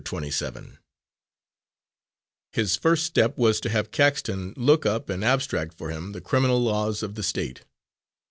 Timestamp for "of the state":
7.03-7.61